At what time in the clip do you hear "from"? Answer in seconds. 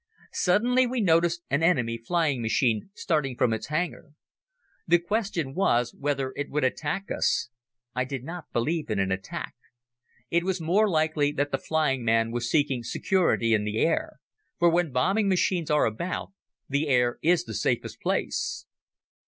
3.37-3.53